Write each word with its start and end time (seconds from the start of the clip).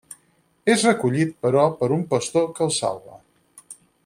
És 0.75 0.85
recollit, 0.87 1.35
però, 1.47 1.67
per 1.83 1.91
un 1.99 2.03
pastor, 2.15 2.51
que 2.57 2.67
el 2.69 2.77
salva. 2.83 3.23